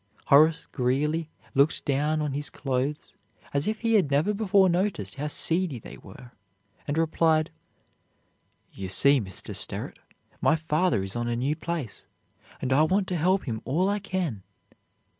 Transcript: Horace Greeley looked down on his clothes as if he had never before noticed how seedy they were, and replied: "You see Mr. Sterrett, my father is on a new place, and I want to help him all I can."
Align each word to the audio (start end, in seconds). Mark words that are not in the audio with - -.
Horace 0.25 0.65
Greeley 0.71 1.29
looked 1.53 1.85
down 1.85 2.23
on 2.23 2.33
his 2.33 2.49
clothes 2.49 3.15
as 3.53 3.67
if 3.67 3.81
he 3.81 3.93
had 3.93 4.09
never 4.09 4.33
before 4.33 4.67
noticed 4.67 5.13
how 5.13 5.27
seedy 5.27 5.77
they 5.77 5.95
were, 5.95 6.31
and 6.87 6.97
replied: 6.97 7.51
"You 8.73 8.89
see 8.89 9.21
Mr. 9.21 9.53
Sterrett, 9.55 9.99
my 10.41 10.55
father 10.55 11.03
is 11.03 11.15
on 11.15 11.27
a 11.27 11.35
new 11.35 11.55
place, 11.55 12.07
and 12.59 12.73
I 12.73 12.81
want 12.81 13.07
to 13.09 13.15
help 13.15 13.43
him 13.43 13.61
all 13.63 13.89
I 13.89 13.99
can." 13.99 14.41